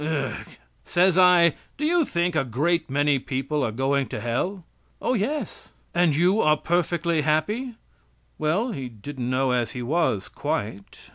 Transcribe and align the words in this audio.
Ugh! 0.03 0.47
Says 0.83 1.15
I: 1.15 1.53
"Do 1.77 1.85
you 1.85 2.05
think 2.05 2.35
a 2.35 2.43
great 2.43 2.89
many 2.89 3.19
people 3.19 3.63
are 3.63 3.71
going 3.71 4.07
to 4.07 4.19
hell?" 4.19 4.63
"Oh, 4.99 5.13
yes." 5.13 5.69
"And 5.93 6.15
you 6.15 6.41
are 6.41 6.57
perfectly 6.57 7.21
happy?" 7.21 7.75
"Well, 8.39 8.71
he 8.71 8.89
didn't 8.89 9.29
know 9.29 9.51
as 9.51 9.73
he 9.73 9.83
was 9.83 10.27
quite." 10.27 11.01